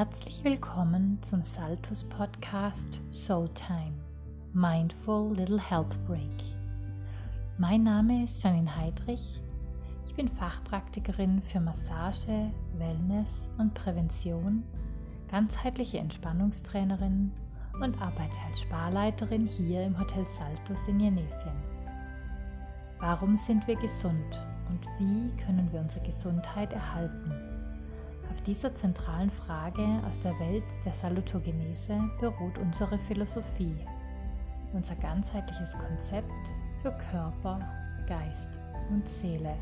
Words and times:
Herzlich 0.00 0.42
willkommen 0.44 1.18
zum 1.20 1.42
Saltus 1.42 2.04
Podcast 2.04 3.02
Soul 3.10 3.50
Time 3.50 3.92
Mindful 4.54 5.36
Little 5.36 5.60
Health 5.60 5.94
Break. 6.06 6.42
Mein 7.58 7.82
Name 7.82 8.24
ist 8.24 8.42
Janine 8.42 8.74
Heidrich. 8.74 9.42
Ich 10.06 10.14
bin 10.14 10.26
Fachpraktikerin 10.26 11.42
für 11.42 11.60
Massage, 11.60 12.50
Wellness 12.78 13.50
und 13.58 13.74
Prävention, 13.74 14.62
ganzheitliche 15.30 15.98
Entspannungstrainerin 15.98 17.30
und 17.74 18.00
arbeite 18.00 18.38
als 18.48 18.62
Sparleiterin 18.62 19.46
hier 19.46 19.82
im 19.82 20.00
Hotel 20.00 20.24
Saltus 20.38 20.80
in 20.88 20.98
Jenesien. 20.98 21.62
Warum 23.00 23.36
sind 23.36 23.68
wir 23.68 23.76
gesund 23.76 24.46
und 24.70 24.80
wie 24.98 25.30
können 25.44 25.70
wir 25.70 25.80
unsere 25.80 26.06
Gesundheit 26.06 26.72
erhalten? 26.72 27.49
Auf 28.30 28.40
dieser 28.42 28.74
zentralen 28.74 29.30
Frage 29.30 29.86
aus 30.08 30.20
der 30.20 30.38
Welt 30.38 30.64
der 30.84 30.92
Salutogenese 30.92 31.98
beruht 32.20 32.56
unsere 32.58 32.98
Philosophie, 33.00 33.76
unser 34.72 34.94
ganzheitliches 34.94 35.72
Konzept 35.72 36.30
für 36.80 36.92
Körper, 37.10 37.58
Geist 38.08 38.48
und 38.88 39.06
Seele. 39.08 39.56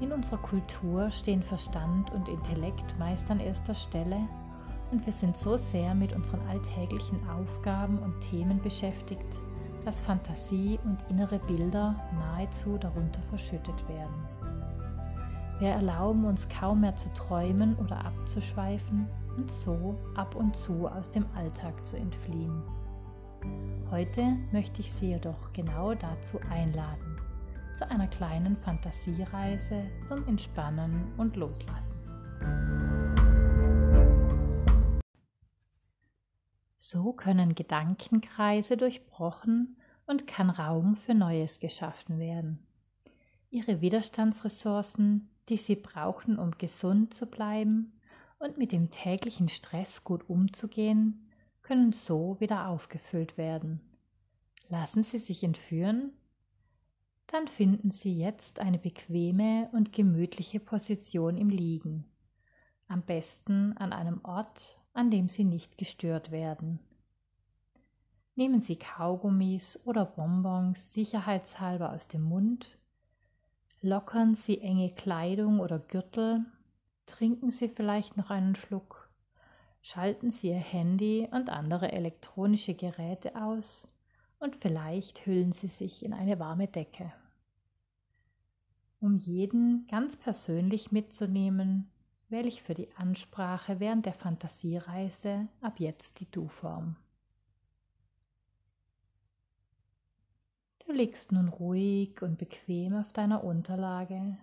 In 0.00 0.12
unserer 0.12 0.38
Kultur 0.38 1.10
stehen 1.10 1.42
Verstand 1.42 2.12
und 2.12 2.28
Intellekt 2.28 2.96
meist 2.98 3.28
an 3.30 3.40
erster 3.40 3.74
Stelle 3.74 4.20
und 4.92 5.04
wir 5.04 5.12
sind 5.12 5.36
so 5.36 5.56
sehr 5.56 5.94
mit 5.94 6.12
unseren 6.12 6.40
alltäglichen 6.48 7.18
Aufgaben 7.28 7.98
und 7.98 8.20
Themen 8.20 8.62
beschäftigt, 8.62 9.40
dass 9.84 10.00
Fantasie 10.00 10.78
und 10.84 10.98
innere 11.10 11.40
Bilder 11.40 11.96
nahezu 12.14 12.78
darunter 12.78 13.20
verschüttet 13.30 13.88
werden. 13.88 14.67
Wir 15.58 15.70
erlauben 15.70 16.24
uns 16.24 16.48
kaum 16.48 16.82
mehr 16.82 16.94
zu 16.94 17.12
träumen 17.14 17.74
oder 17.78 18.04
abzuschweifen 18.04 19.08
und 19.36 19.50
so 19.50 19.98
ab 20.14 20.36
und 20.36 20.54
zu 20.54 20.86
aus 20.86 21.10
dem 21.10 21.26
Alltag 21.34 21.84
zu 21.84 21.96
entfliehen. 21.96 22.62
Heute 23.90 24.36
möchte 24.52 24.80
ich 24.80 24.92
Sie 24.92 25.08
jedoch 25.08 25.52
genau 25.52 25.94
dazu 25.94 26.38
einladen, 26.48 27.20
zu 27.76 27.90
einer 27.90 28.06
kleinen 28.06 28.56
Fantasiereise 28.56 29.82
zum 30.06 30.28
Entspannen 30.28 31.12
und 31.16 31.34
Loslassen. 31.34 31.96
So 36.76 37.12
können 37.12 37.56
Gedankenkreise 37.56 38.76
durchbrochen 38.76 39.76
und 40.06 40.28
kann 40.28 40.50
Raum 40.50 40.94
für 40.94 41.14
Neues 41.14 41.58
geschaffen 41.58 42.20
werden. 42.20 42.64
Ihre 43.50 43.80
Widerstandsressourcen 43.80 45.30
die 45.48 45.56
sie 45.56 45.76
brauchen, 45.76 46.38
um 46.38 46.52
gesund 46.52 47.14
zu 47.14 47.26
bleiben 47.26 47.92
und 48.38 48.58
mit 48.58 48.72
dem 48.72 48.90
täglichen 48.90 49.48
Stress 49.48 50.04
gut 50.04 50.28
umzugehen, 50.28 51.28
können 51.62 51.92
so 51.92 52.36
wieder 52.40 52.68
aufgefüllt 52.68 53.36
werden. 53.36 53.80
Lassen 54.68 55.02
Sie 55.02 55.18
sich 55.18 55.42
entführen? 55.42 56.12
Dann 57.26 57.46
finden 57.46 57.90
Sie 57.90 58.16
jetzt 58.16 58.58
eine 58.58 58.78
bequeme 58.78 59.68
und 59.72 59.92
gemütliche 59.92 60.60
Position 60.60 61.36
im 61.36 61.50
Liegen, 61.50 62.04
am 62.86 63.02
besten 63.02 63.76
an 63.76 63.92
einem 63.92 64.20
Ort, 64.24 64.78
an 64.94 65.10
dem 65.10 65.28
Sie 65.28 65.44
nicht 65.44 65.76
gestört 65.76 66.30
werden. 66.30 66.80
Nehmen 68.34 68.60
Sie 68.60 68.76
Kaugummis 68.76 69.78
oder 69.84 70.06
Bonbons 70.06 70.92
sicherheitshalber 70.94 71.92
aus 71.92 72.08
dem 72.08 72.22
Mund 72.22 72.78
Lockern 73.80 74.34
Sie 74.34 74.60
enge 74.60 74.90
Kleidung 74.90 75.60
oder 75.60 75.78
Gürtel, 75.78 76.44
trinken 77.06 77.52
Sie 77.52 77.68
vielleicht 77.68 78.16
noch 78.16 78.28
einen 78.28 78.56
Schluck, 78.56 79.08
schalten 79.82 80.32
Sie 80.32 80.48
Ihr 80.48 80.56
Handy 80.56 81.28
und 81.30 81.48
andere 81.48 81.92
elektronische 81.92 82.74
Geräte 82.74 83.40
aus 83.40 83.86
und 84.40 84.56
vielleicht 84.56 85.26
hüllen 85.26 85.52
Sie 85.52 85.68
sich 85.68 86.04
in 86.04 86.12
eine 86.12 86.40
warme 86.40 86.66
Decke. 86.66 87.12
Um 88.98 89.16
jeden 89.16 89.86
ganz 89.86 90.16
persönlich 90.16 90.90
mitzunehmen, 90.90 91.88
wähle 92.28 92.48
ich 92.48 92.64
für 92.64 92.74
die 92.74 92.92
Ansprache 92.96 93.78
während 93.78 94.06
der 94.06 94.14
Fantasiereise 94.14 95.46
ab 95.60 95.78
jetzt 95.78 96.18
die 96.18 96.28
Du-Form. 96.28 96.96
Du 100.88 100.94
liegst 100.94 101.32
nun 101.32 101.48
ruhig 101.48 102.22
und 102.22 102.38
bequem 102.38 102.94
auf 102.94 103.12
deiner 103.12 103.44
Unterlage 103.44 104.38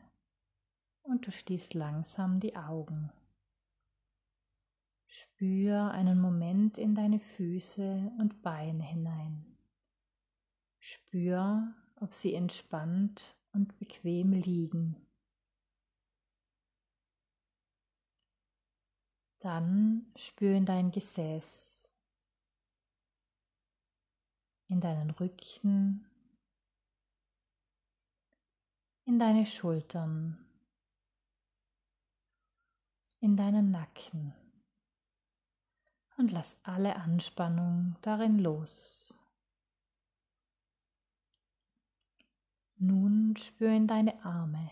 und 1.01 1.25
du 1.25 1.31
schließt 1.31 1.73
langsam 1.73 2.39
die 2.39 2.55
Augen. 2.55 3.11
Spür 5.07 5.89
einen 5.89 6.21
Moment 6.21 6.77
in 6.77 6.93
deine 6.93 7.19
Füße 7.19 8.11
und 8.19 8.43
Beine 8.43 8.83
hinein. 8.83 9.57
Spür, 10.77 11.73
ob 11.95 12.13
sie 12.13 12.35
entspannt 12.35 13.35
und 13.51 13.79
bequem 13.79 14.31
liegen. 14.31 14.95
Dann 19.39 20.05
spür 20.15 20.53
in 20.53 20.67
dein 20.67 20.91
Gesäß, 20.91 21.89
in 24.67 24.79
deinen 24.79 25.09
Rücken 25.09 26.05
in 29.05 29.19
deine 29.19 29.45
Schultern, 29.45 30.43
in 33.19 33.37
deinen 33.37 33.69
Nacken 33.69 34.33
und 36.17 36.31
lass 36.31 36.57
alle 36.63 36.95
Anspannung 36.95 37.95
darin 38.01 38.39
los. 38.39 39.13
Nun 42.77 43.35
spür 43.37 43.71
in 43.71 43.87
deine 43.87 44.23
Arme. 44.25 44.69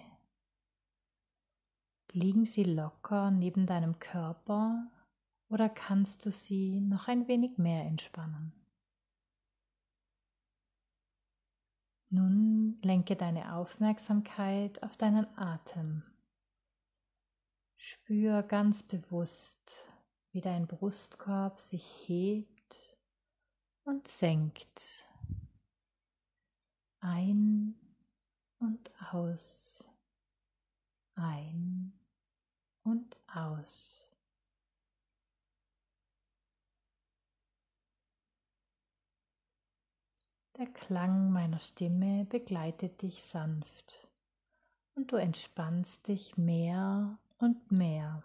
Liegen 2.11 2.45
sie 2.45 2.63
locker 2.63 3.31
neben 3.31 3.66
deinem 3.66 3.99
Körper 3.99 4.91
oder 5.49 5.69
kannst 5.69 6.25
du 6.25 6.31
sie 6.31 6.79
noch 6.79 7.07
ein 7.07 7.27
wenig 7.27 7.57
mehr 7.57 7.83
entspannen? 7.83 8.62
Nun 12.16 12.78
lenke 12.84 13.16
deine 13.16 13.56
Aufmerksamkeit 13.56 14.84
auf 14.84 14.96
deinen 14.97 15.25
Atem. 15.35 16.03
Spür 17.75 18.44
ganz 18.44 18.84
bewusst, 18.84 19.90
wie 20.31 20.40
dein 20.40 20.68
Brustkorb 20.68 21.59
sich 21.59 21.84
hebt 22.07 22.96
und 23.84 24.07
senkt. 24.07 25.07
Ein 27.00 27.73
und 28.59 28.91
aus. 29.12 29.90
Ein 31.16 31.94
und 32.84 33.18
aus. 33.25 34.03
Der 40.58 40.68
Klang 40.68 41.31
meiner 41.31 41.58
Stimme 41.58 42.25
begleitet 42.25 43.02
dich 43.02 43.24
sanft 43.24 44.08
und 44.94 45.12
du 45.12 45.16
entspannst 45.16 46.08
dich 46.08 46.38
mehr 46.38 47.18
und 47.40 47.72
mehr. 47.72 48.22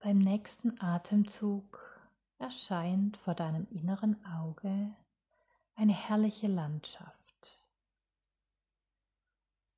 Beim 0.00 0.18
nächsten 0.18 0.78
Atemzug 0.80 1.78
erscheint 2.38 3.16
vor 3.16 3.34
deinem 3.34 3.66
inneren 3.70 4.22
Auge 4.26 4.94
eine 5.74 5.94
herrliche 5.94 6.48
Landschaft. 6.48 7.58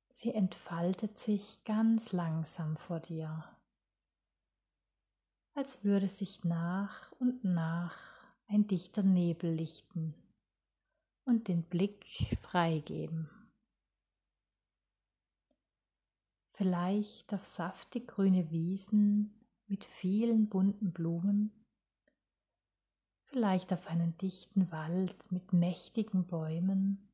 Sie 0.09 0.33
entfaltet 0.33 1.19
sich 1.19 1.63
ganz 1.63 2.11
langsam 2.11 2.75
vor 2.75 2.99
dir 2.99 3.43
als 5.55 5.83
würde 5.83 6.07
sich 6.07 6.43
nach 6.43 7.11
und 7.13 7.43
nach 7.43 7.97
ein 8.47 8.67
dichter 8.67 9.03
Nebel 9.03 9.51
lichten 9.51 10.15
und 11.25 11.47
den 11.47 11.63
Blick 11.63 12.05
freigeben. 12.41 13.29
Vielleicht 16.53 17.33
auf 17.33 17.45
saftig 17.45 18.07
grüne 18.07 18.51
Wiesen 18.51 19.47
mit 19.67 19.85
vielen 19.85 20.49
bunten 20.49 20.91
Blumen, 20.91 21.51
vielleicht 23.25 23.73
auf 23.73 23.87
einen 23.87 24.17
dichten 24.17 24.71
Wald 24.71 25.31
mit 25.31 25.53
mächtigen 25.53 26.27
Bäumen, 26.27 27.09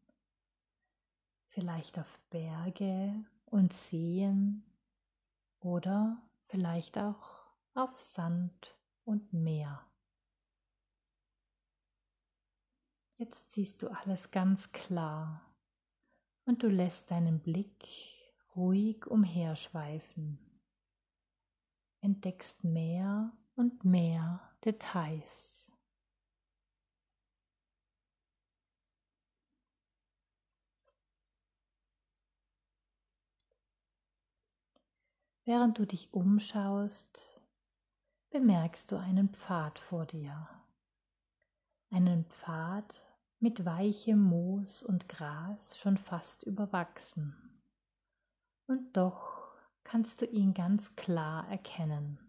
vielleicht 1.48 1.98
auf 1.98 2.20
Berge 2.30 3.26
und 3.46 3.74
Seen 3.74 4.64
oder 5.60 6.22
vielleicht 6.48 6.98
auch 6.98 7.39
auf 7.74 7.96
Sand 7.98 8.78
und 9.04 9.34
Meer. 9.34 9.86
Jetzt 13.18 13.52
siehst 13.52 13.82
du 13.82 13.90
alles 13.90 14.32
ganz 14.32 14.72
klar 14.72 15.42
und 16.46 16.64
du 16.64 16.68
lässt 16.68 17.12
deinen 17.12 17.42
Blick 17.42 17.86
ruhig 18.56 19.06
umherschweifen. 19.08 20.40
Entdeckst 22.02 22.64
mehr 22.64 23.34
und 23.56 23.84
mehr 23.84 24.42
Details. 24.64 25.70
Während 35.46 35.80
du 35.80 35.86
dich 35.86 36.14
umschaust, 36.14 37.39
bemerkst 38.30 38.92
du 38.92 38.98
einen 38.98 39.30
Pfad 39.30 39.80
vor 39.80 40.06
dir. 40.06 40.48
Einen 41.90 42.26
Pfad 42.26 43.02
mit 43.40 43.66
weichem 43.66 44.22
Moos 44.22 44.84
und 44.84 45.10
Gras 45.10 45.78
schon 45.78 45.98
fast 45.98 46.44
überwachsen. 46.44 47.64
Und 48.68 48.96
doch 48.96 49.48
kannst 49.84 50.22
du 50.22 50.26
ihn 50.26 50.54
ganz 50.54 50.96
klar 50.96 51.48
erkennen. 51.50 52.20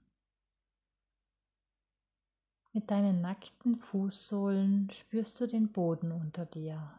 Mit 2.73 2.91
deinen 2.91 3.21
nackten 3.21 3.77
Fußsohlen 3.77 4.89
spürst 4.91 5.41
du 5.41 5.47
den 5.47 5.73
Boden 5.73 6.13
unter 6.13 6.47
dir. 6.47 6.95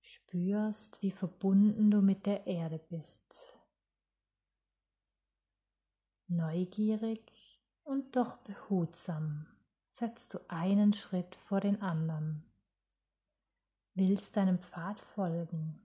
Spürst, 0.00 1.02
wie 1.02 1.10
verbunden 1.10 1.90
du 1.90 2.00
mit 2.00 2.24
der 2.26 2.46
Erde 2.46 2.78
bist. 2.78 3.58
Neugierig 6.28 7.35
und 7.86 8.16
doch 8.16 8.36
behutsam 8.38 9.46
setzt 9.98 10.34
du 10.34 10.38
einen 10.48 10.92
Schritt 10.92 11.36
vor 11.36 11.60
den 11.60 11.80
anderen. 11.80 12.44
Willst 13.94 14.36
deinem 14.36 14.58
Pfad 14.58 15.00
folgen, 15.00 15.80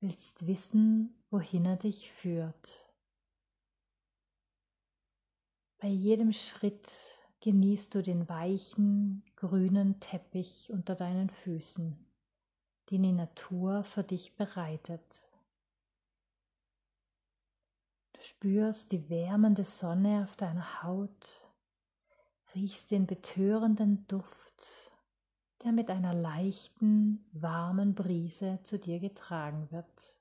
willst 0.00 0.46
wissen, 0.46 1.14
wohin 1.30 1.66
er 1.66 1.76
dich 1.76 2.10
führt. 2.12 2.86
Bei 5.78 5.88
jedem 5.88 6.32
Schritt 6.32 6.90
genießt 7.40 7.94
du 7.94 8.02
den 8.02 8.28
weichen, 8.28 9.24
grünen 9.34 9.98
Teppich 9.98 10.70
unter 10.72 10.94
deinen 10.94 11.28
Füßen, 11.28 11.98
den 12.90 13.02
die 13.02 13.12
Natur 13.12 13.82
für 13.82 14.04
dich 14.04 14.36
bereitet 14.36 15.22
spürst 18.22 18.92
die 18.92 19.08
wärmende 19.08 19.64
Sonne 19.64 20.22
auf 20.22 20.36
deiner 20.36 20.82
Haut, 20.82 21.50
riechst 22.54 22.90
den 22.90 23.06
betörenden 23.06 24.06
Duft, 24.06 24.90
der 25.64 25.72
mit 25.72 25.90
einer 25.90 26.14
leichten, 26.14 27.24
warmen 27.32 27.94
Brise 27.94 28.60
zu 28.62 28.78
dir 28.78 29.00
getragen 29.00 29.70
wird. 29.70 30.16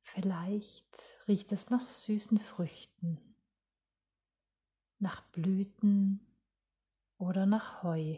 Vielleicht 0.00 0.96
riecht 1.26 1.52
es 1.52 1.70
nach 1.70 1.86
süßen 1.86 2.38
Früchten, 2.38 3.18
nach 4.98 5.22
Blüten 5.32 6.26
oder 7.18 7.46
nach 7.46 7.82
Heu, 7.82 8.16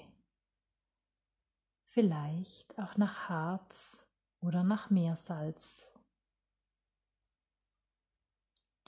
vielleicht 1.88 2.78
auch 2.78 2.96
nach 2.96 3.28
Harz 3.28 4.06
oder 4.40 4.62
nach 4.62 4.90
Meersalz. 4.90 5.89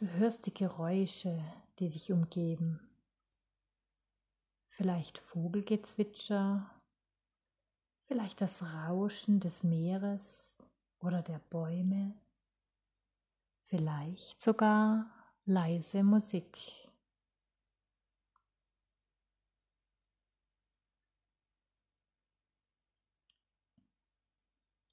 Du 0.02 0.10
hörst 0.14 0.46
die 0.46 0.52
Geräusche, 0.52 1.40
die 1.78 1.88
dich 1.88 2.10
umgeben. 2.10 2.80
Vielleicht 4.70 5.18
Vogelgezwitscher, 5.18 6.68
vielleicht 8.08 8.40
das 8.40 8.64
Rauschen 8.64 9.38
des 9.38 9.62
Meeres 9.62 10.20
oder 10.98 11.22
der 11.22 11.38
Bäume, 11.38 12.20
vielleicht 13.66 14.40
sogar 14.40 15.08
leise 15.44 16.02
Musik. 16.02 16.58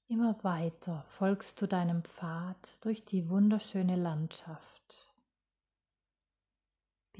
Immer 0.06 0.38
weiter 0.44 1.04
folgst 1.18 1.60
du 1.60 1.66
deinem 1.66 2.04
Pfad 2.04 2.84
durch 2.84 3.04
die 3.04 3.28
wunderschöne 3.28 3.96
Landschaft 3.96 4.79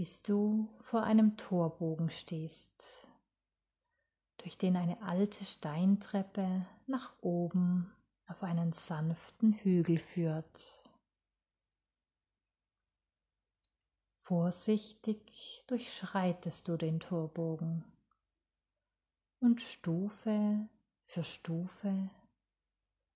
bis 0.00 0.23
du 0.23 0.67
vor 0.81 1.02
einem 1.02 1.37
Torbogen 1.37 2.08
stehst, 2.08 3.06
durch 4.38 4.56
den 4.56 4.75
eine 4.75 5.02
alte 5.02 5.44
Steintreppe 5.44 6.64
nach 6.87 7.12
oben 7.20 7.93
auf 8.26 8.43
einen 8.43 8.73
sanften 8.73 9.52
Hügel 9.52 9.99
führt. 9.99 10.82
Vorsichtig 14.23 15.64
durchschreitest 15.67 16.67
du 16.67 16.79
den 16.79 16.99
Torbogen 16.99 17.85
und 19.41 19.61
Stufe 19.61 20.67
für 21.05 21.25
Stufe 21.25 22.08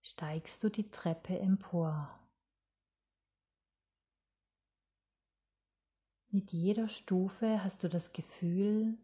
steigst 0.03 0.63
du 0.63 0.69
die 0.69 0.91
Treppe 0.91 1.39
empor. 1.39 2.24
Mit 6.35 6.51
jeder 6.51 6.89
Stufe 6.89 7.63
hast 7.63 7.85
du 7.85 7.89
das 7.89 8.13
Gefühl, 8.13 8.99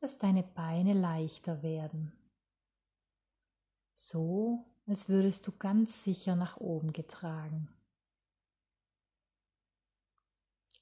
dass 0.00 0.16
deine 0.16 0.42
Beine 0.42 0.94
leichter 0.94 1.62
werden. 1.62 2.10
So, 3.92 4.64
als 4.86 5.10
würdest 5.10 5.46
du 5.46 5.52
ganz 5.52 6.04
sicher 6.04 6.36
nach 6.36 6.56
oben 6.56 6.94
getragen. 6.94 7.68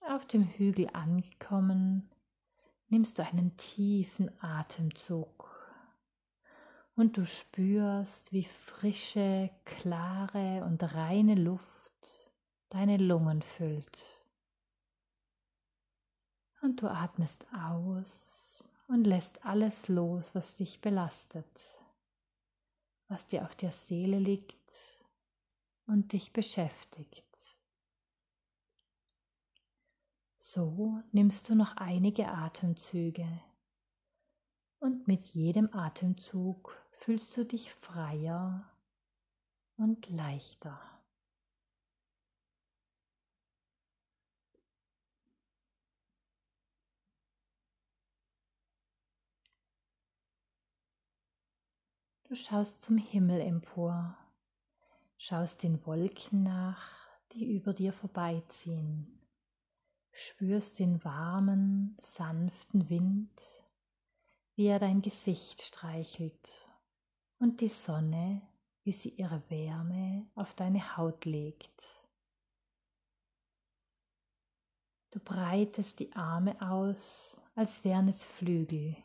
Auf 0.02 0.24
dem 0.26 0.44
Hügel 0.44 0.88
angekommen, 0.92 2.08
nimmst 2.86 3.18
du 3.18 3.26
einen 3.26 3.56
tiefen 3.56 4.30
Atemzug 4.40 5.50
und 6.94 7.16
du 7.16 7.26
spürst, 7.26 8.32
wie 8.32 8.44
frische, 8.44 9.50
klare 9.64 10.62
und 10.64 10.80
reine 10.94 11.34
Luft 11.34 12.30
deine 12.68 12.98
Lungen 12.98 13.42
füllt. 13.42 14.21
Und 16.62 16.80
du 16.80 16.88
atmest 16.88 17.44
aus 17.52 18.64
und 18.88 19.04
lässt 19.04 19.44
alles 19.44 19.88
los, 19.88 20.34
was 20.34 20.54
dich 20.56 20.80
belastet, 20.80 21.76
was 23.08 23.26
dir 23.26 23.44
auf 23.44 23.54
der 23.54 23.72
Seele 23.72 24.18
liegt 24.18 24.72
und 25.86 26.12
dich 26.12 26.32
beschäftigt. 26.32 27.26
So 30.36 31.02
nimmst 31.12 31.48
du 31.48 31.54
noch 31.54 31.76
einige 31.76 32.28
Atemzüge 32.28 33.26
und 34.78 35.06
mit 35.08 35.26
jedem 35.26 35.72
Atemzug 35.72 36.76
fühlst 36.90 37.36
du 37.36 37.44
dich 37.44 37.72
freier 37.72 38.68
und 39.76 40.08
leichter. 40.10 40.91
Du 52.32 52.36
schaust 52.36 52.80
zum 52.80 52.96
Himmel 52.96 53.42
empor, 53.42 54.16
schaust 55.18 55.62
den 55.62 55.84
Wolken 55.84 56.42
nach, 56.42 56.88
die 57.34 57.44
über 57.54 57.74
dir 57.74 57.92
vorbeiziehen, 57.92 59.20
spürst 60.12 60.78
den 60.78 61.04
warmen, 61.04 61.98
sanften 62.00 62.88
Wind, 62.88 63.38
wie 64.54 64.64
er 64.64 64.78
dein 64.78 65.02
Gesicht 65.02 65.60
streichelt 65.60 66.66
und 67.38 67.60
die 67.60 67.68
Sonne, 67.68 68.40
wie 68.82 68.92
sie 68.92 69.10
ihre 69.10 69.42
Wärme 69.50 70.24
auf 70.34 70.54
deine 70.54 70.96
Haut 70.96 71.26
legt. 71.26 71.86
Du 75.10 75.20
breitest 75.20 75.98
die 75.98 76.10
Arme 76.14 76.56
aus, 76.62 77.38
als 77.54 77.84
wären 77.84 78.08
es 78.08 78.24
Flügel, 78.24 78.96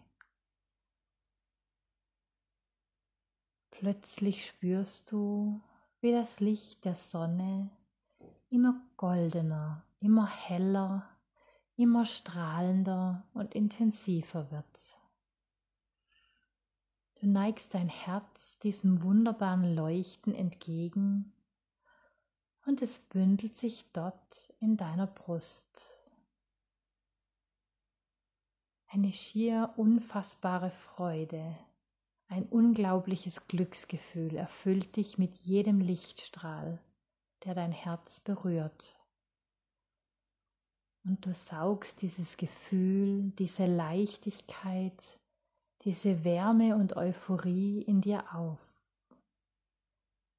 Plötzlich 3.80 4.44
spürst 4.48 5.12
du, 5.12 5.62
wie 6.02 6.12
das 6.12 6.40
Licht 6.40 6.84
der 6.84 6.96
Sonne 6.96 7.70
immer 8.50 8.82
goldener, 8.98 9.84
immer 10.00 10.26
heller, 10.26 11.08
immer 11.76 12.08
strahlender 12.08 13.24
und 13.36 13.54
intensiver 13.54 14.50
wird. 14.50 14.98
Du 17.20 17.28
neigst 17.28 17.72
dein 17.76 17.88
Herz 17.88 18.58
diesem 18.64 19.04
wunderbaren 19.04 19.76
Leuchten 19.76 20.34
entgegen 20.34 21.32
und 22.66 22.82
es 22.82 22.98
bündelt 22.98 23.58
sich 23.58 23.86
dort 23.94 24.52
in 24.60 24.76
deiner 24.78 25.06
Brust. 25.06 25.86
Eine 28.88 29.14
schier 29.14 29.72
unfassbare 29.76 30.72
Freude 30.72 31.56
ein 32.30 32.46
unglaubliches 32.46 33.48
Glücksgefühl 33.48 34.36
erfüllt 34.36 34.96
dich 34.98 35.18
mit 35.18 35.36
jedem 35.36 35.80
Lichtstrahl, 35.80 36.82
der 37.46 37.56
dein 37.56 37.72
Herz 37.72 38.20
berührt. 38.20 39.00
Und 41.06 41.26
du 41.26 41.34
saugst 41.34 42.02
dieses 42.02 42.36
Gefühl, 42.36 43.32
diese 43.40 43.66
Leichtigkeit, 43.66 45.18
diese 45.84 46.26
Wärme 46.26 46.76
und 46.76 46.98
Euphorie 46.98 47.82
in 47.82 48.02
dir 48.02 48.36
auf. 48.36 48.60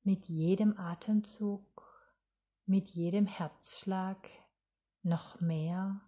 Mit 0.02 0.26
jedem 0.26 0.78
Atemzug, 0.78 1.64
mit 2.66 2.90
jedem 2.90 3.26
Herzschlag 3.26 4.28
noch 5.02 5.40
mehr, 5.40 6.02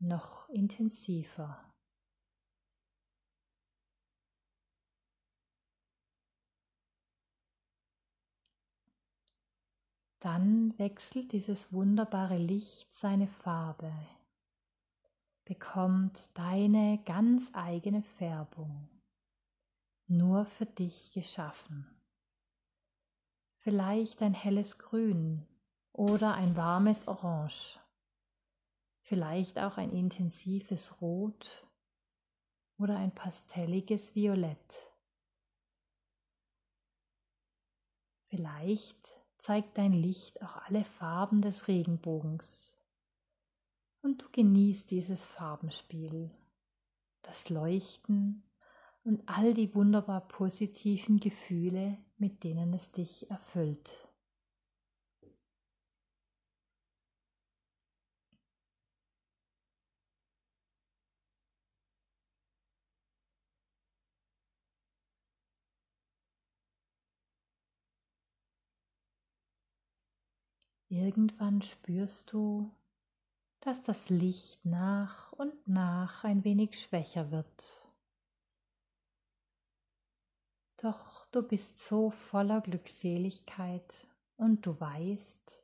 noch 0.00 0.48
intensiver. 0.48 1.62
Dann 10.20 10.78
wechselt 10.78 11.32
dieses 11.32 11.72
wunderbare 11.72 12.38
Licht 12.38 12.90
seine 12.92 13.26
Farbe, 13.26 13.92
bekommt 15.44 16.30
deine 16.34 17.02
ganz 17.04 17.50
eigene 17.52 18.02
Färbung, 18.02 18.88
nur 20.06 20.46
für 20.46 20.66
dich 20.66 21.12
geschaffen. 21.12 21.86
Vielleicht 23.58 24.22
ein 24.22 24.32
helles 24.32 24.78
Grün 24.78 25.46
oder 25.92 26.34
ein 26.34 26.56
warmes 26.56 27.06
Orange, 27.06 27.78
vielleicht 29.02 29.58
auch 29.58 29.76
ein 29.76 29.90
intensives 29.90 31.00
Rot 31.02 31.66
oder 32.78 32.96
ein 32.96 33.14
pastelliges 33.14 34.14
Violett. 34.14 34.78
Vielleicht 38.28 39.15
zeigt 39.46 39.78
dein 39.78 39.92
Licht 39.92 40.42
auch 40.42 40.56
alle 40.66 40.84
Farben 40.84 41.40
des 41.40 41.68
Regenbogens. 41.68 42.76
Und 44.02 44.22
du 44.22 44.26
genießt 44.32 44.90
dieses 44.90 45.24
Farbenspiel, 45.24 46.32
das 47.22 47.48
Leuchten 47.48 48.42
und 49.04 49.22
all 49.26 49.54
die 49.54 49.72
wunderbar 49.72 50.26
positiven 50.26 51.20
Gefühle, 51.20 51.96
mit 52.18 52.42
denen 52.42 52.74
es 52.74 52.90
dich 52.90 53.30
erfüllt. 53.30 54.05
Irgendwann 70.88 71.62
spürst 71.62 72.32
du, 72.32 72.70
dass 73.60 73.82
das 73.82 74.08
Licht 74.08 74.64
nach 74.64 75.32
und 75.32 75.66
nach 75.66 76.22
ein 76.22 76.44
wenig 76.44 76.80
schwächer 76.80 77.32
wird. 77.32 77.86
Doch 80.76 81.26
du 81.26 81.42
bist 81.42 81.78
so 81.78 82.10
voller 82.10 82.60
Glückseligkeit 82.60 84.06
und 84.36 84.64
du 84.66 84.78
weißt, 84.78 85.62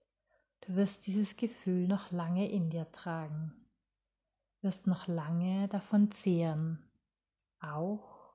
du 0.63 0.75
wirst 0.75 1.07
dieses 1.07 1.37
Gefühl 1.37 1.87
noch 1.87 2.11
lange 2.11 2.51
in 2.51 2.71
dir 2.71 2.91
tragen, 2.91 3.53
wirst 4.63 4.87
noch 4.87 5.07
lange 5.07 5.69
davon 5.69 6.11
zehren, 6.11 6.83
auch 7.61 8.35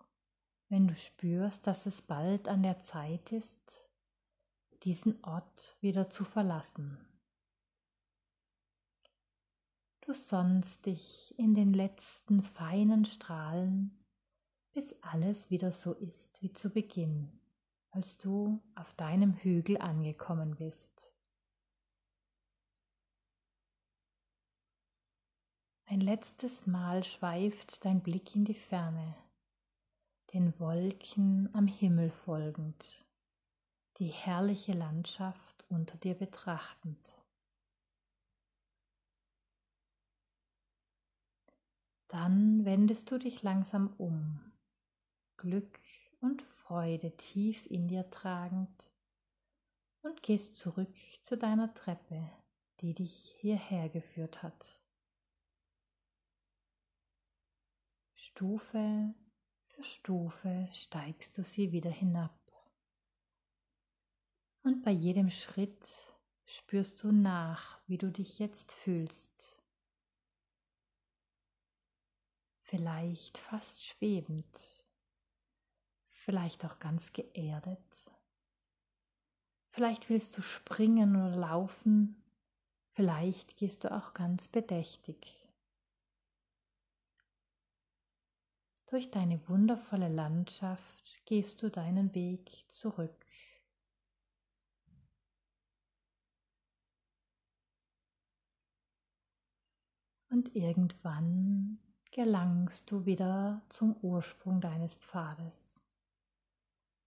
wenn 0.70 0.88
du 0.88 0.96
spürst, 0.96 1.65
dass 1.67 1.86
es 1.86 2.01
bald 2.01 2.48
an 2.48 2.63
der 2.63 2.79
Zeit 2.82 3.32
ist, 3.32 3.87
diesen 4.84 5.24
Ort 5.24 5.77
wieder 5.81 6.10
zu 6.10 6.24
verlassen. 6.24 6.98
Du 10.01 10.13
sonnst 10.13 10.86
dich 10.86 11.38
in 11.38 11.53
den 11.53 11.74
letzten 11.74 12.41
feinen 12.41 13.03
Strahlen, 13.03 13.91
bis 14.74 14.96
alles 15.01 15.50
wieder 15.50 15.72
so 15.72 15.93
ist 15.93 16.41
wie 16.41 16.53
zu 16.53 16.69
Beginn, 16.69 17.41
als 17.91 18.17
du 18.17 18.62
auf 18.75 18.93
deinem 18.93 19.34
Hügel 19.34 19.77
angekommen 19.77 20.55
bist. 20.55 21.12
Ein 25.89 26.01
letztes 26.01 26.67
Mal 26.67 27.03
schweift 27.03 27.84
dein 27.84 28.01
Blick 28.01 28.36
in 28.36 28.46
die 28.46 28.53
Ferne, 28.53 29.15
den 30.34 30.57
Wolken 30.60 31.50
am 31.53 31.67
Himmel 31.67 32.12
folgend 32.12 33.06
die 34.00 34.10
herrliche 34.10 34.74
Landschaft 34.74 35.66
unter 35.70 35.98
dir 35.98 36.13
betrachtend. 36.13 37.12
Dann 42.08 42.63
wendest 42.63 43.12
du 43.12 43.18
dich 43.18 43.44
langsam 43.44 43.94
um, 43.98 44.39
Glück 45.38 45.80
und 46.22 46.42
Freude 46.42 47.16
tief 47.18 47.66
in 47.66 47.88
dir 47.88 48.10
tragend 48.10 48.89
und 50.01 50.24
gehst 50.24 50.56
zurück 50.56 50.96
zu 51.22 51.38
deiner 51.38 51.74
Treppe, 51.74 52.30
die 52.82 52.94
dich 52.94 53.36
hierher 53.39 53.89
geführt 53.89 54.42
hat. 54.42 54.80
Stufe 58.16 59.13
für 59.68 59.84
Stufe 59.84 60.70
steigst 60.72 61.38
du 61.38 61.44
sie 61.44 61.72
wieder 61.72 61.92
hinab. 61.92 62.37
Und 64.67 64.83
bei 64.83 64.91
jedem 64.91 65.29
Schritt 65.29 65.88
spürst 66.43 67.01
du 67.01 67.13
nach, 67.13 67.79
wie 67.88 67.97
du 67.97 68.12
dich 68.12 68.38
jetzt 68.38 68.74
fühlst. 68.74 69.57
Vielleicht 72.63 73.38
fast 73.38 73.86
schwebend, 73.86 74.83
vielleicht 76.12 76.65
auch 76.65 76.79
ganz 76.79 77.13
geerdet. 77.13 78.12
Vielleicht 79.69 80.09
willst 80.09 80.38
du 80.38 80.41
springen 80.41 81.15
oder 81.15 81.38
laufen, 81.38 82.21
vielleicht 82.91 83.55
gehst 83.55 83.86
du 83.86 83.95
auch 83.95 84.13
ganz 84.13 84.50
bedächtig. 84.50 85.47
Durch 88.88 89.12
deine 89.12 89.47
wundervolle 89.47 90.09
Landschaft 90.09 91.25
gehst 91.25 91.62
du 91.63 91.69
deinen 91.69 92.13
Weg 92.13 92.65
zurück. 92.67 93.15
Und 100.38 100.56
irgendwann 100.56 101.79
gelangst 102.12 102.91
du 102.91 103.08
wieder 103.08 103.63
zum 103.70 103.96
Ursprung 104.03 104.62
deines 104.62 104.94
Pfades, 104.94 105.74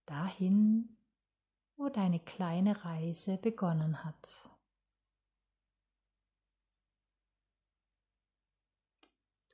dahin, 0.05 0.97
wo 1.77 1.87
deine 1.87 2.19
kleine 2.19 2.83
Reise 2.83 3.37
begonnen 3.37 4.03
hat. 4.03 4.49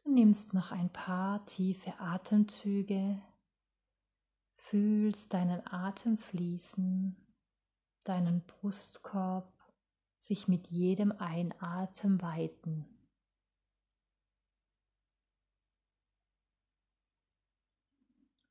Du 0.03 0.11
nimmst 0.11 0.55
noch 0.55 0.71
ein 0.71 0.89
paar 0.91 1.45
tiefe 1.45 1.99
Atemzüge, 1.99 3.21
fühlst 4.55 5.31
deinen 5.31 5.61
Atem 5.67 6.17
fließen, 6.17 7.15
deinen 8.05 8.41
Brustkorb 8.41 9.53
sich 10.17 10.47
mit 10.47 10.65
jedem 10.65 11.11
Einatmen 11.11 12.19
weiten. 12.23 12.96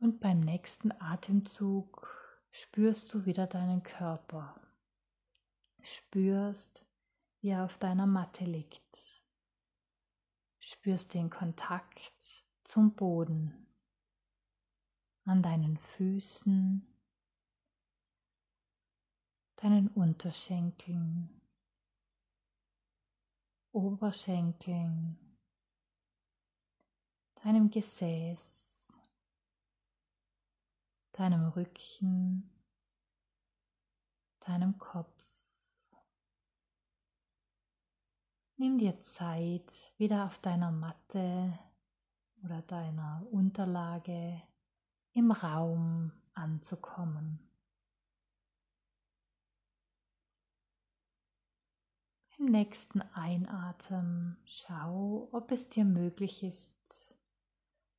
Und 0.07 0.21
beim 0.21 0.39
nächsten 0.39 0.93
Atemzug 1.03 2.09
spürst 2.53 3.13
du 3.13 3.27
wieder 3.27 3.49
deinen 3.49 3.83
Körper. 3.83 4.55
Spürst, 5.83 6.87
wie 7.41 7.49
er 7.49 7.65
auf 7.65 7.77
deiner 7.79 8.07
Matte 8.07 8.45
liegt. 8.45 9.21
Spürst 10.61 11.13
den 11.13 11.29
Kontakt 11.29 12.45
zum 12.63 12.95
Boden, 12.95 13.67
an 15.25 15.43
deinen 15.43 15.77
Füßen, 15.77 16.87
deinen 19.57 19.89
Unterschenkeln, 19.89 21.41
Oberschenkeln, 23.73 25.19
deinem 27.43 27.71
Gesäß 27.71 28.56
deinem 31.17 31.49
Rücken, 31.49 32.51
deinem 34.41 34.79
Kopf. 34.79 35.13
Nimm 38.59 38.79
dir 38.79 39.01
Zeit, 39.03 39.93
wieder 39.99 40.25
auf 40.25 40.39
deiner 40.39 40.71
Matte 40.71 41.59
oder 42.43 42.63
deiner 42.63 43.27
Unterlage 43.31 44.43
im 45.13 45.31
Raum 45.31 46.13
anzukommen. 46.35 47.41
Im 52.39 52.47
nächsten 52.47 53.01
Einatmen 53.01 54.37
schau, 54.45 55.29
ob 55.33 55.51
es 55.51 55.69
dir 55.71 55.87
möglich 55.87 56.43
ist, 56.43 56.76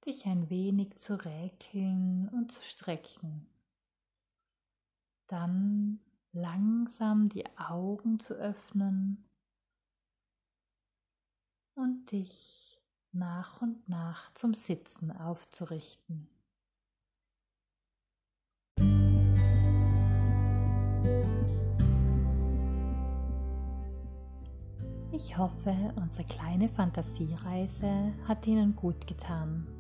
dich 0.07 0.25
ein 0.25 0.49
wenig 0.49 0.95
zu 0.97 1.23
räkeln 1.23 2.29
und 2.29 2.51
zu 2.53 2.61
strecken. 2.61 3.45
Dann 5.27 5.99
langsam 6.31 7.27
die 7.27 7.45
Augen 7.57 8.19
zu 8.19 8.33
öffnen 8.33 9.25
und 11.75 12.09
dich 12.11 12.79
nach 13.11 13.61
und 13.61 13.87
nach 13.89 14.33
zum 14.33 14.53
Sitzen 14.53 15.11
aufzurichten. 15.11 16.29
Ich 25.11 25.35
hoffe, 25.35 25.93
unsere 25.95 26.23
kleine 26.25 26.69
Fantasiereise 26.69 28.13
hat 28.27 28.45
Ihnen 28.45 28.75
gut 28.75 29.07
getan. 29.07 29.76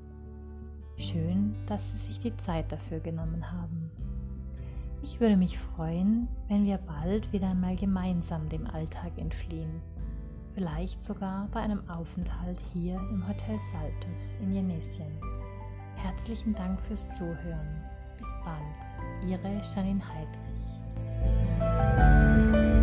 Schön, 0.97 1.55
dass 1.67 1.91
Sie 1.91 1.97
sich 1.97 2.19
die 2.19 2.35
Zeit 2.37 2.71
dafür 2.71 2.99
genommen 2.99 3.51
haben. 3.51 3.91
Ich 5.03 5.19
würde 5.19 5.37
mich 5.37 5.59
freuen, 5.59 6.27
wenn 6.47 6.65
wir 6.65 6.77
bald 6.77 7.31
wieder 7.31 7.49
einmal 7.49 7.75
gemeinsam 7.75 8.49
dem 8.49 8.65
Alltag 8.65 9.11
entfliehen. 9.17 9.81
Vielleicht 10.55 11.03
sogar 11.03 11.47
bei 11.51 11.59
einem 11.59 11.87
Aufenthalt 11.87 12.59
hier 12.73 12.95
im 13.11 13.27
Hotel 13.27 13.59
Saltus 13.71 14.35
in 14.41 14.51
Jenesien. 14.51 15.11
Herzlichen 15.95 16.55
Dank 16.55 16.81
fürs 16.81 17.07
Zuhören. 17.15 17.83
Bis 18.17 18.27
bald, 18.43 19.29
Ihre 19.29 19.61
Janine 19.75 20.01
Heidrich. 21.61 22.76